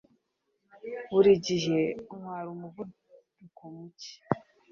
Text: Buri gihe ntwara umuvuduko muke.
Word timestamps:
Buri 1.11 1.31
gihe 1.47 1.79
ntwara 2.11 2.47
umuvuduko 2.55 3.61
muke. 3.75 4.13